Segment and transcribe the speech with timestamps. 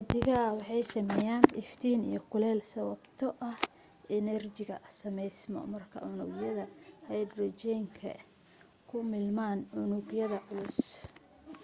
[0.07, 3.59] xidigaha waxa sameyaan iftiin iyo kuleel sababtoo ah
[4.19, 6.63] enerjiga sameysmo marka unugyada
[7.09, 8.21] hydrogen-ka ay
[8.89, 10.77] ku milmaan unug yada culus